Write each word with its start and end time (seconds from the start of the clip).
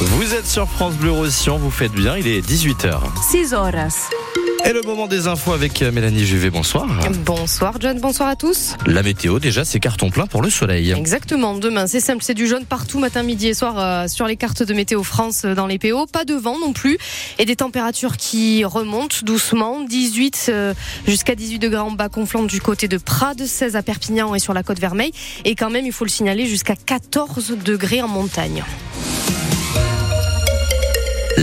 Vous 0.00 0.32
êtes 0.32 0.46
sur 0.46 0.68
France 0.68 0.94
Bleu 0.94 1.10
Roussillon, 1.10 1.58
vous 1.58 1.72
faites 1.72 1.90
bien, 1.90 2.16
il 2.16 2.28
est 2.28 2.40
18h. 2.40 3.00
6 3.32 3.52
horas. 3.52 4.08
Et 4.64 4.72
le 4.72 4.80
moment 4.82 5.08
des 5.08 5.26
infos 5.26 5.52
avec 5.52 5.82
euh, 5.82 5.90
Mélanie 5.90 6.24
Juvet, 6.24 6.50
bonsoir. 6.50 6.86
Bonsoir 7.24 7.74
John, 7.80 7.98
bonsoir 7.98 8.28
à 8.28 8.36
tous. 8.36 8.76
La 8.86 9.02
météo, 9.02 9.40
déjà, 9.40 9.64
c'est 9.64 9.80
carton 9.80 10.10
plein 10.10 10.28
pour 10.28 10.40
le 10.40 10.50
soleil. 10.50 10.92
Exactement, 10.92 11.58
demain 11.58 11.88
c'est 11.88 11.98
simple, 11.98 12.22
c'est 12.22 12.34
du 12.34 12.46
jaune 12.46 12.64
partout, 12.64 13.00
matin, 13.00 13.24
midi 13.24 13.48
et 13.48 13.54
soir 13.54 13.74
euh, 13.76 14.06
sur 14.06 14.28
les 14.28 14.36
cartes 14.36 14.62
de 14.62 14.72
météo 14.72 15.02
France 15.02 15.42
euh, 15.44 15.56
dans 15.56 15.66
les 15.66 15.80
PO. 15.80 16.06
Pas 16.06 16.24
de 16.24 16.34
vent 16.34 16.60
non 16.60 16.72
plus 16.72 16.96
et 17.40 17.44
des 17.44 17.56
températures 17.56 18.16
qui 18.16 18.64
remontent 18.64 19.16
doucement. 19.24 19.80
18 19.80 20.46
euh, 20.50 20.74
jusqu'à 21.08 21.34
18 21.34 21.58
degrés 21.58 21.80
en 21.80 21.90
bas 21.90 22.08
conflant 22.08 22.44
du 22.44 22.60
côté 22.60 22.86
de 22.86 22.98
Prades, 22.98 23.44
16 23.44 23.74
à 23.74 23.82
Perpignan 23.82 24.36
et 24.36 24.38
sur 24.38 24.54
la 24.54 24.62
côte 24.62 24.78
Vermeille. 24.78 25.12
Et 25.44 25.56
quand 25.56 25.70
même, 25.70 25.86
il 25.86 25.92
faut 25.92 26.04
le 26.04 26.10
signaler, 26.10 26.46
jusqu'à 26.46 26.76
14 26.76 27.56
degrés 27.64 28.00
en 28.00 28.08
montagne. 28.08 28.62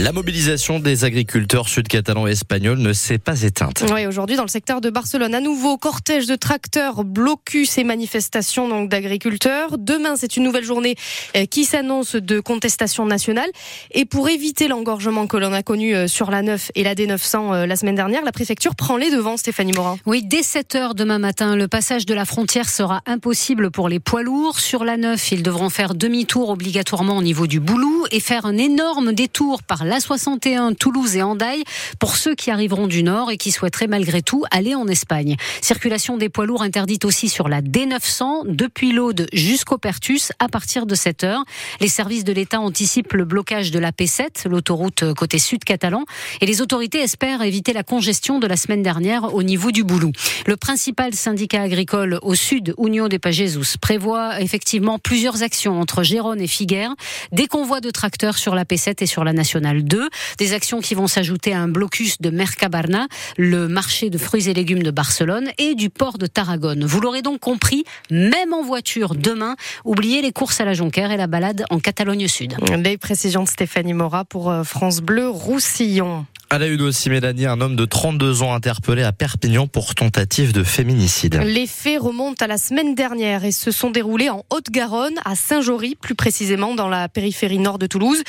La 0.04 0.12
mobilisation 0.12 0.80
des 0.80 1.06
agriculteurs 1.06 1.70
sud-catalans 1.70 2.28
et 2.28 2.32
espagnols 2.32 2.80
ne 2.80 2.92
s'est 2.92 3.18
pas 3.18 3.44
éteinte. 3.44 3.86
Oui, 3.94 4.06
aujourd'hui 4.06 4.36
dans 4.36 4.44
le 4.44 4.50
secteur 4.50 4.82
de 4.82 4.90
Barcelone, 4.90 5.34
à 5.34 5.40
nouveau 5.40 5.78
cortège 5.78 6.28
de 6.28 6.36
tracteurs, 6.36 7.06
blocus 7.06 7.78
et 7.78 7.86
manifestations 7.86 8.68
donc 8.68 8.90
d'agriculteurs. 8.90 9.78
Demain, 9.78 10.18
c'est 10.18 10.36
une 10.36 10.44
nouvelle 10.44 10.66
journée 10.66 10.98
euh, 11.38 11.46
qui 11.46 11.64
s'annonce 11.64 12.18
de 12.18 12.42
contestation 12.42 13.06
nationale. 13.06 13.50
Et 13.92 14.04
pour 14.04 14.28
éviter 14.28 14.68
l'engorgement 14.68 15.28
que 15.28 15.38
l'on 15.38 15.54
a 15.54 15.64
connu 15.64 15.96
euh, 15.96 16.08
sur 16.08 16.30
la 16.30 16.42
9 16.42 16.72
et 16.76 16.84
la 16.84 16.94
D900 16.94 17.54
euh, 17.54 17.66
la 17.66 17.78
semaine 17.78 17.96
dernière, 17.96 18.26
la 18.26 18.34
préfecture 18.34 18.76
prend 18.76 18.98
les 18.98 19.12
devants, 19.12 19.38
Stéphanie 19.38 19.72
Morin. 19.72 19.96
Oui, 20.06 20.24
dès 20.24 20.44
7 20.44 20.76
heures 20.76 20.96
demain 20.96 21.20
matin, 21.20 21.56
le 21.56 21.70
passage 21.70 22.06
de 22.06 22.14
la 22.14 22.26
frontière 22.26 22.68
sera 22.68 23.02
impossible 23.06 23.72
pour 23.72 23.88
les 23.88 24.02
poids 24.02 24.24
lourds. 24.24 24.60
Sur 24.60 24.84
la 24.84 24.98
9, 24.98 25.32
ils 25.32 25.42
devront 25.42 25.70
faire 25.70 25.96
demi-tour 25.96 26.50
obligatoirement 26.50 27.16
au 27.16 27.24
niveau 27.24 27.48
du 27.48 27.62
Boulou 27.62 28.06
et 28.12 28.20
faire 28.20 28.46
un 28.46 28.58
énorme 28.58 29.14
détour 29.14 29.64
par 29.64 29.85
l'A61, 29.86 30.76
Toulouse 30.76 31.16
et 31.16 31.22
Andaille 31.22 31.64
pour 32.00 32.16
ceux 32.16 32.36
qui 32.36 32.52
arriveront 32.52 32.88
du 32.88 33.04
nord 33.04 33.32
et 33.32 33.38
qui 33.38 33.52
souhaiteraient 33.52 33.88
malgré 33.88 34.22
tout 34.22 34.44
aller 34.52 34.76
en 34.76 34.88
Espagne. 34.88 35.36
Circulation 35.62 36.18
des 36.18 36.30
poids 36.30 36.46
lourds 36.46 36.64
interdite 36.64 37.06
aussi 37.06 37.30
sur 37.30 37.48
la 37.48 37.62
D900 37.62 38.44
depuis 38.46 38.92
l'Aude 38.92 39.28
jusqu'au 39.34 39.78
Pertus 39.78 40.32
à 40.40 40.48
partir 40.48 40.86
de 40.86 40.96
7 40.96 41.24
heures. 41.24 41.44
Les 41.80 41.88
services 41.88 42.24
de 42.24 42.34
l'État 42.34 42.60
anticipent 42.60 43.14
le 43.14 43.26
blocage 43.26 43.72
de 43.72 43.80
la 43.80 43.92
P7, 43.92 44.48
l'autoroute 44.50 45.14
côté 45.14 45.40
sud 45.40 45.64
catalan, 45.64 46.06
et 46.42 46.46
les 46.46 46.62
autorités 46.62 47.00
espèrent 47.00 47.42
éviter 47.42 47.74
la 47.74 47.84
congestion 47.84 48.40
de 48.40 48.48
la 48.48 48.58
semaine 48.58 48.82
dernière 48.82 49.34
au 49.34 49.44
niveau 49.44 49.72
du 49.72 49.84
Boulou. 49.84 50.12
Le 50.46 50.58
principal 50.58 51.14
syndicat 51.14 51.62
agricole 51.62 52.20
au 52.22 52.36
sud, 52.36 52.74
Union 52.78 53.08
des 53.08 53.20
Pagesus, 53.20 53.78
prévoit 53.80 54.42
effectivement 54.42 55.00
plusieurs 55.00 55.44
actions 55.44 55.80
entre 55.80 56.04
Gérone 56.04 56.42
et 56.42 56.48
Figueres, 56.48 56.96
des 57.32 57.48
convois 57.48 57.82
de 57.82 57.92
tracteurs 57.92 58.38
sur 58.38 58.56
la 58.56 58.66
P7 58.66 59.04
et 59.04 59.06
sur 59.06 59.24
la 59.24 59.34
nationale 59.34 59.75
2, 59.84 60.10
des 60.38 60.54
actions 60.54 60.82
qui 60.82 60.96
vont 60.96 61.08
s'ajouter 61.08 61.54
à 61.54 61.60
un 61.60 61.68
blocus 61.68 62.22
de 62.22 62.30
Mercabarna, 62.30 63.08
le 63.38 63.68
marché 63.68 64.10
de 64.10 64.18
fruits 64.18 64.50
et 64.50 64.54
légumes 64.54 64.84
de 64.84 64.92
Barcelone 64.92 65.52
et 65.58 65.76
du 65.76 65.90
port 65.90 66.18
de 66.18 66.28
Tarragone. 66.28 66.86
Vous 66.86 67.02
l'aurez 67.02 67.22
donc 67.22 67.40
compris, 67.40 67.84
même 68.12 68.54
en 68.54 68.64
voiture 68.64 69.16
demain, 69.16 69.56
oubliez 69.84 70.22
les 70.22 70.32
courses 70.32 70.62
à 70.62 70.66
la 70.66 70.74
Jonquère 70.74 71.12
et 71.12 71.18
la 71.18 71.28
balade 71.28 71.66
en 71.70 71.80
Catalogne 71.80 72.28
Sud. 72.28 72.56
De 72.60 73.46
Stéphanie 73.46 73.94
Mora 73.94 74.26
pour 74.26 74.52
euh, 74.52 74.64
France 74.64 75.02
Bleu 75.02 75.30
Roussillon. 75.30 76.26
À 76.56 76.58
la 76.58 76.68
une 76.68 76.84
aussi, 76.84 77.10
Mélanie, 77.10 77.48
un 77.48 77.60
homme 77.60 77.76
de 77.76 77.84
32 77.84 78.42
ans 78.42 78.54
interpellé 78.54 79.04
à 79.04 79.12
Perpignan 79.12 79.68
pour 79.68 79.94
tentative 79.94 80.54
de 80.54 80.64
féminicide. 80.64 81.42
Les 81.44 81.68
faits 81.68 82.00
remontent 82.00 82.46
à 82.46 82.48
la 82.48 82.58
semaine 82.58 82.96
dernière 82.96 83.44
et 83.44 83.52
se 83.52 83.72
sont 83.72 83.90
déroulés 83.90 84.30
en 84.30 84.46
Haute-Garonne, 84.50 85.20
à 85.26 85.36
Saint-Jory, 85.36 85.98
plus 86.00 86.16
précisément 86.16 86.74
dans 86.74 86.88
la 86.88 87.10
périphérie 87.10 87.60
nord 87.60 87.78
de 87.78 87.88
Toulouse. 87.88 88.24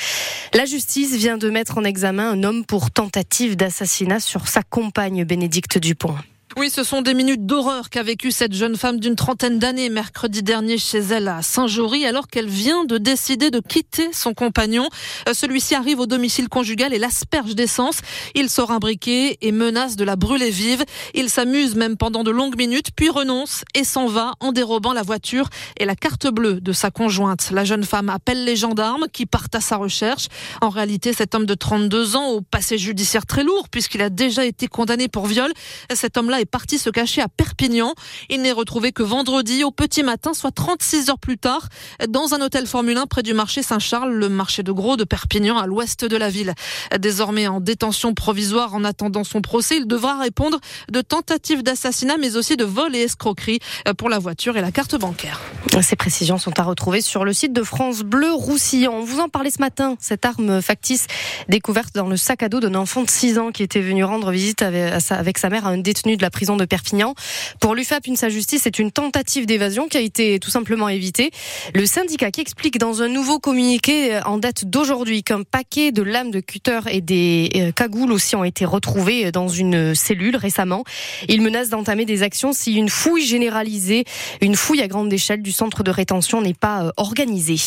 La 0.53 0.65
justice 0.65 1.15
vient 1.15 1.37
de 1.37 1.49
mettre 1.49 1.77
en 1.77 1.85
examen 1.85 2.29
un 2.29 2.43
homme 2.43 2.65
pour 2.65 2.91
tentative 2.91 3.55
d'assassinat 3.55 4.19
sur 4.19 4.49
sa 4.49 4.61
compagne 4.61 5.23
Bénédicte 5.23 5.77
Dupont. 5.77 6.13
Oui, 6.59 6.71
ce 6.71 6.83
sont 6.83 7.03
des 7.03 7.13
minutes 7.13 7.45
d'horreur 7.45 7.91
qu'a 7.91 8.01
vécu 8.01 8.31
cette 8.31 8.53
jeune 8.53 8.75
femme 8.77 8.99
d'une 8.99 9.15
trentaine 9.15 9.59
d'années 9.59 9.89
mercredi 9.89 10.41
dernier 10.41 10.79
chez 10.79 10.97
elle 10.97 11.27
à 11.27 11.43
Saint-Jory 11.43 12.03
alors 12.07 12.25
qu'elle 12.27 12.47
vient 12.47 12.83
de 12.83 12.97
décider 12.97 13.51
de 13.51 13.59
quitter 13.59 14.11
son 14.11 14.33
compagnon. 14.33 14.89
Euh, 15.29 15.35
Celui-ci 15.35 15.75
arrive 15.75 15.99
au 15.99 16.07
domicile 16.07 16.49
conjugal 16.49 16.95
et 16.95 16.97
l'asperge 16.97 17.53
d'essence. 17.53 17.99
Il 18.33 18.49
sort 18.49 18.71
un 18.71 18.79
briquet 18.79 19.37
et 19.39 19.51
menace 19.51 19.97
de 19.97 20.03
la 20.03 20.15
brûler 20.15 20.49
vive. 20.49 20.83
Il 21.13 21.29
s'amuse 21.29 21.75
même 21.75 21.95
pendant 21.95 22.23
de 22.23 22.31
longues 22.31 22.57
minutes 22.57 22.87
puis 22.95 23.11
renonce 23.11 23.63
et 23.75 23.83
s'en 23.83 24.07
va 24.07 24.33
en 24.39 24.51
dérobant 24.51 24.93
la 24.93 25.03
voiture 25.03 25.49
et 25.79 25.85
la 25.85 25.95
carte 25.95 26.25
bleue 26.25 26.59
de 26.59 26.71
sa 26.71 26.89
conjointe. 26.89 27.51
La 27.51 27.65
jeune 27.65 27.83
femme 27.83 28.09
appelle 28.09 28.45
les 28.45 28.55
gendarmes 28.55 29.05
qui 29.13 29.27
partent 29.27 29.53
à 29.53 29.61
sa 29.61 29.75
recherche. 29.75 30.25
En 30.61 30.69
réalité, 30.69 31.13
cet 31.13 31.35
homme 31.35 31.45
de 31.45 31.53
32 31.53 32.15
ans 32.15 32.29
au 32.29 32.41
passé 32.41 32.79
judiciaire 32.79 33.27
très 33.27 33.43
lourd 33.43 33.69
puisqu'il 33.69 34.01
a 34.01 34.09
déjà 34.09 34.43
été 34.43 34.67
condamné 34.67 35.07
pour 35.07 35.27
viol, 35.27 35.53
cet 35.93 36.17
homme-là 36.17 36.41
est 36.41 36.46
parti 36.47 36.77
se 36.77 36.89
cacher 36.89 37.21
à 37.21 37.27
Perpignan. 37.27 37.93
Il 38.29 38.41
n'est 38.41 38.51
retrouvé 38.51 38.91
que 38.91 39.03
vendredi 39.03 39.63
au 39.63 39.71
petit 39.71 40.03
matin, 40.03 40.33
soit 40.33 40.51
36 40.51 41.09
heures 41.09 41.19
plus 41.19 41.37
tard, 41.37 41.67
dans 42.09 42.33
un 42.33 42.41
hôtel 42.41 42.67
Formule 42.67 42.97
1 42.97 43.05
près 43.05 43.23
du 43.23 43.33
marché 43.33 43.61
Saint-Charles, 43.61 44.13
le 44.13 44.29
marché 44.29 44.63
de 44.63 44.71
gros 44.71 44.97
de 44.97 45.03
Perpignan 45.03 45.57
à 45.57 45.67
l'ouest 45.67 46.05
de 46.05 46.17
la 46.17 46.29
ville. 46.29 46.53
Désormais 46.99 47.47
en 47.47 47.59
détention 47.59 48.13
provisoire 48.13 48.73
en 48.73 48.83
attendant 48.83 49.23
son 49.23 49.41
procès, 49.41 49.77
il 49.77 49.87
devra 49.87 50.19
répondre 50.19 50.59
de 50.89 51.01
tentative 51.01 51.63
d'assassinat 51.63 52.17
mais 52.17 52.35
aussi 52.35 52.57
de 52.57 52.65
vol 52.65 52.95
et 52.95 53.01
escroquerie 53.01 53.59
pour 53.97 54.09
la 54.09 54.19
voiture 54.19 54.57
et 54.57 54.61
la 54.61 54.71
carte 54.71 54.95
bancaire. 54.95 55.41
Ces 55.81 55.95
précisions 55.95 56.37
sont 56.37 56.59
à 56.59 56.63
retrouver 56.63 57.01
sur 57.01 57.25
le 57.25 57.33
site 57.33 57.53
de 57.53 57.63
France 57.63 58.01
Bleu 58.01 58.33
Roussillon. 58.33 58.93
On 58.93 59.03
vous 59.03 59.19
en 59.19 59.29
parlait 59.29 59.51
ce 59.51 59.59
matin, 59.59 59.95
cette 59.99 60.25
arme 60.25 60.61
factice 60.61 61.07
découverte 61.49 61.93
dans 61.93 62.07
le 62.07 62.17
sac 62.17 62.43
à 62.43 62.49
dos 62.49 62.59
d'un 62.59 62.75
enfant 62.75 63.03
de 63.03 63.09
6 63.09 63.37
ans 63.37 63.51
qui 63.51 63.63
était 63.63 63.81
venu 63.81 64.03
rendre 64.03 64.31
visite 64.31 64.61
avec 64.61 65.37
sa 65.37 65.49
mère 65.49 65.67
à 65.67 65.69
un 65.69 65.77
détenu 65.77 66.17
de 66.17 66.21
la 66.21 66.29
prison 66.37 66.55
de 66.55 66.65
Perpignan. 66.65 67.15
Pour 67.59 67.73
l'UFAP, 67.73 68.05
une 68.05 68.15
sa 68.15 68.29
justice, 68.29 68.61
c'est 68.65 68.77
une 68.77 68.91
tentative 68.91 69.47
d'évasion 69.47 69.87
qui 69.87 69.97
a 69.97 70.01
été 70.01 70.39
tout 70.39 70.51
simplement 70.51 70.87
évitée. 70.87 71.31
Le 71.73 71.87
syndicat 71.87 72.29
qui 72.29 72.41
explique 72.41 72.77
dans 72.77 73.01
un 73.01 73.07
nouveau 73.07 73.39
communiqué 73.39 74.19
en 74.23 74.37
date 74.37 74.65
d'aujourd'hui 74.65 75.23
qu'un 75.23 75.41
paquet 75.41 75.91
de 75.91 76.03
lames 76.03 76.29
de 76.29 76.39
cutter 76.39 76.81
et 76.91 77.01
des 77.01 77.73
cagoules 77.75 78.11
aussi 78.11 78.35
ont 78.35 78.43
été 78.43 78.65
retrouvés 78.65 79.31
dans 79.31 79.47
une 79.47 79.95
cellule 79.95 80.35
récemment. 80.35 80.83
Il 81.27 81.41
menace 81.41 81.69
d'entamer 81.69 82.05
des 82.05 82.21
actions 82.21 82.53
si 82.53 82.75
une 82.75 82.89
fouille 82.89 83.25
généralisée, 83.25 84.05
une 84.41 84.55
fouille 84.55 84.83
à 84.83 84.87
grande 84.87 85.11
échelle 85.11 85.41
du 85.41 85.51
centre 85.51 85.81
de 85.81 85.89
rétention 85.89 86.39
n'est 86.39 86.53
pas 86.53 86.91
organisée. 86.97 87.57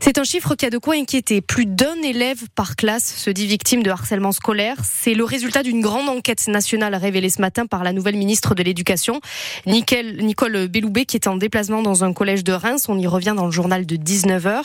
C'est 0.00 0.18
un 0.18 0.24
chiffre 0.24 0.56
qui 0.56 0.66
a 0.66 0.70
de 0.70 0.78
quoi 0.78 0.96
inquiéter. 0.96 1.40
Plus 1.40 1.66
d'un 1.66 2.02
élève 2.02 2.48
par 2.56 2.74
classe 2.74 3.14
se 3.14 3.30
dit 3.30 3.46
victime 3.46 3.84
de 3.84 3.90
harcèlement 3.90 4.32
scolaire. 4.32 4.76
C'est 4.82 5.14
le 5.14 5.22
résultat 5.22 5.62
d'une 5.62 5.80
grande 5.80 6.08
enquête 6.08 6.48
nationale 6.48 6.96
révélée 6.96 7.30
ce 7.30 7.40
matin 7.40 7.66
par 7.66 7.84
la 7.84 7.92
nouvelle 7.98 8.16
ministre 8.16 8.54
de 8.54 8.62
l'Éducation, 8.62 9.20
Nicole 9.66 10.68
Belloubet, 10.68 11.04
qui 11.04 11.16
est 11.16 11.26
en 11.26 11.36
déplacement 11.36 11.82
dans 11.82 12.04
un 12.04 12.12
collège 12.12 12.44
de 12.44 12.52
Reims. 12.52 12.86
On 12.88 12.98
y 12.98 13.06
revient 13.06 13.34
dans 13.36 13.46
le 13.46 13.50
journal 13.50 13.84
de 13.86 13.96
19h. 13.96 14.62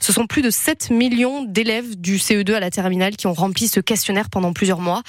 Ce 0.00 0.12
sont 0.12 0.26
plus 0.26 0.42
de 0.42 0.50
7 0.50 0.90
millions 0.90 1.44
d'élèves 1.44 1.98
du 1.98 2.18
CE2 2.18 2.52
à 2.52 2.60
la 2.60 2.70
terminale 2.70 3.16
qui 3.16 3.26
ont 3.26 3.32
rempli 3.32 3.66
ce 3.66 3.80
questionnaire 3.80 4.28
pendant 4.28 4.52
plusieurs 4.52 4.80
mois. 4.80 5.02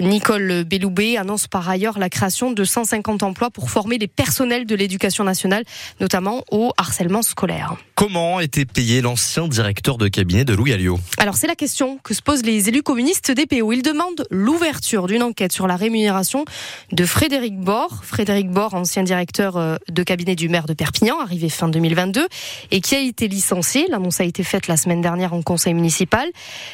Nicole 0.00 0.64
Belloubet 0.64 1.16
annonce 1.16 1.48
par 1.48 1.68
ailleurs 1.68 1.98
la 1.98 2.10
création 2.10 2.50
de 2.50 2.64
150 2.64 3.22
emplois 3.22 3.50
pour 3.50 3.70
former 3.70 3.96
les 3.96 4.08
personnels 4.08 4.66
de 4.66 4.74
l'éducation 4.74 5.24
nationale, 5.24 5.64
notamment 6.00 6.44
au 6.50 6.72
harcèlement 6.76 7.22
scolaire. 7.22 7.76
Comment 7.94 8.40
était 8.40 8.66
payé 8.66 9.00
l'ancien 9.00 9.48
directeur 9.48 9.96
de 9.96 10.08
cabinet 10.08 10.44
de 10.44 10.52
Louis 10.52 10.72
Alliot? 10.72 10.98
Alors 11.16 11.36
c'est 11.36 11.46
la 11.46 11.54
question 11.54 11.98
que 12.02 12.12
se 12.12 12.20
posent 12.20 12.44
les 12.44 12.68
élus 12.68 12.82
communistes 12.82 13.30
des 13.30 13.46
PO. 13.46 13.72
Ils 13.72 13.82
demandent 13.82 14.26
l'ouverture 14.30 15.06
d'une 15.06 15.22
enquête 15.22 15.52
sur 15.52 15.66
la 15.66 15.76
rémunération 15.76 16.44
de 16.92 17.04
Frédéric 17.14 17.56
Bord. 17.60 18.04
Frédéric 18.04 18.48
ancien 18.72 19.04
directeur 19.04 19.78
de 19.88 20.02
cabinet 20.02 20.34
du 20.34 20.48
maire 20.48 20.66
de 20.66 20.74
Perpignan, 20.74 21.20
arrivé 21.20 21.48
fin 21.48 21.68
2022, 21.68 22.26
et 22.72 22.80
qui 22.80 22.96
a 22.96 22.98
été 22.98 23.28
licencié. 23.28 23.86
L'annonce 23.88 24.20
a 24.20 24.24
été 24.24 24.42
faite 24.42 24.66
la 24.66 24.76
semaine 24.76 25.00
dernière 25.00 25.32
en 25.32 25.40
conseil 25.40 25.74
municipal. 25.74 26.28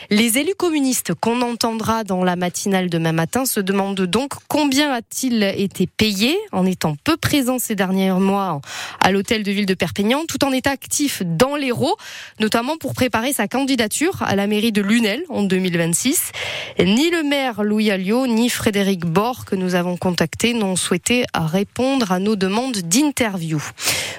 Les 0.09 0.39
élus 0.39 0.55
communistes 0.57 1.13
qu'on 1.13 1.43
entendra 1.43 2.05
dans 2.05 2.25
la 2.25 2.37
matinale 2.37 2.89
demain 2.89 3.13
matin 3.13 3.45
se 3.45 3.61
demandent 3.61 4.01
donc 4.01 4.33
combien 4.49 4.91
a-t-il 4.91 5.43
été 5.43 5.87
payé 5.87 6.39
en 6.53 6.65
étant 6.65 6.97
peu 7.05 7.19
présent 7.19 7.59
ces 7.59 7.75
derniers 7.75 8.11
mois 8.13 8.63
à 8.99 9.13
l'hôtel 9.13 9.43
de 9.43 9.53
ville 9.53 9.67
de 9.67 9.75
Perpignan, 9.75 10.25
tout 10.27 10.43
en 10.43 10.53
état 10.53 10.71
actif 10.71 11.23
dans 11.23 11.55
l'Hérault, 11.55 11.97
notamment 12.41 12.79
pour 12.79 12.95
préparer 12.95 13.35
sa 13.35 13.47
candidature 13.47 14.23
à 14.23 14.37
la 14.37 14.47
mairie 14.47 14.73
de 14.73 14.81
Lunel 14.81 15.23
en 15.29 15.43
2026. 15.43 16.33
Ni 16.79 17.11
le 17.11 17.25
maire 17.25 17.63
Louis 17.63 17.91
Alliot, 17.91 18.27
ni 18.27 18.49
Frédéric 18.49 19.05
Bord, 19.05 19.45
que 19.45 19.55
nous 19.55 19.75
avons 19.75 19.99
contacté 19.99 20.30
n'ont 20.55 20.77
souhaité 20.77 21.25
répondre 21.35 22.13
à 22.13 22.19
nos 22.19 22.37
demandes 22.37 22.79
d'interview. 22.79 23.63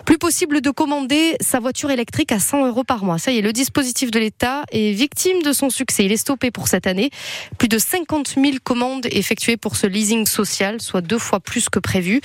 Plus 0.05 0.17
possible 0.17 0.61
de 0.61 0.69
commander 0.69 1.35
sa 1.41 1.59
voiture 1.59 1.91
électrique 1.91 2.31
à 2.31 2.39
100 2.39 2.67
euros 2.67 2.83
par 2.83 3.03
mois. 3.03 3.17
Ça 3.17 3.31
y 3.31 3.37
est, 3.37 3.41
le 3.41 3.53
dispositif 3.53 4.09
de 4.09 4.19
l'État 4.19 4.63
est 4.71 4.93
victime 4.93 5.41
de 5.43 5.53
son 5.53 5.69
succès. 5.69 6.05
Il 6.05 6.11
est 6.11 6.17
stoppé 6.17 6.49
pour 6.49 6.67
cette 6.67 6.87
année. 6.87 7.11
Plus 7.57 7.67
de 7.67 7.77
50 7.77 8.35
000 8.35 8.57
commandes 8.63 9.05
effectuées 9.11 9.57
pour 9.57 9.75
ce 9.75 9.87
leasing 9.87 10.25
social, 10.25 10.81
soit 10.81 11.01
deux 11.01 11.19
fois 11.19 11.39
plus 11.39 11.69
que 11.69 11.79
prévu. 11.79 12.21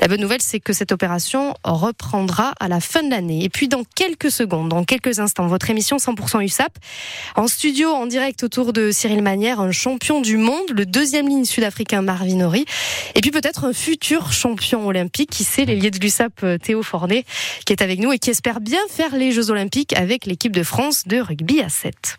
La 0.00 0.08
bonne 0.08 0.20
nouvelle, 0.20 0.42
c'est 0.42 0.60
que 0.60 0.72
cette 0.72 0.92
opération 0.92 1.54
reprendra 1.62 2.54
à 2.58 2.68
la 2.68 2.80
fin 2.80 3.02
de 3.02 3.10
l'année. 3.10 3.44
Et 3.44 3.48
puis, 3.48 3.68
dans 3.68 3.84
quelques 3.84 4.30
secondes, 4.30 4.68
dans 4.68 4.84
quelques 4.84 5.18
instants, 5.20 5.46
votre 5.46 5.70
émission 5.70 5.98
100% 5.98 6.42
USAP. 6.42 6.72
En 7.36 7.46
studio, 7.46 7.90
en 7.90 8.06
direct 8.06 8.42
autour 8.42 8.72
de 8.72 8.90
Cyril 8.90 9.22
Manière, 9.22 9.60
un 9.60 9.72
champion 9.72 10.20
du 10.20 10.36
monde, 10.36 10.70
le 10.72 10.86
deuxième 10.86 11.28
ligne 11.28 11.44
sud-africain 11.44 12.02
Marvin. 12.02 12.30
Et 13.14 13.20
puis 13.30 13.40
peut-être 13.40 13.64
un 13.64 13.72
futur 13.72 14.32
champion 14.32 14.86
olympique, 14.86 15.30
qui 15.30 15.44
sait, 15.44 15.64
l'ailier 15.64 15.90
de 15.90 15.98
l'USAP 15.98 16.44
Théo 16.62 16.82
Fornet, 16.82 17.24
qui 17.64 17.72
est 17.72 17.82
avec 17.82 18.00
nous 18.00 18.12
et 18.12 18.18
qui 18.18 18.30
espère 18.30 18.60
bien 18.60 18.80
faire 18.88 19.14
les 19.14 19.30
Jeux 19.30 19.50
Olympiques 19.50 19.92
avec 19.96 20.26
l'équipe 20.26 20.52
de 20.52 20.62
France 20.62 21.04
de 21.06 21.20
rugby 21.20 21.60
à 21.60 21.68
7. 21.68 22.16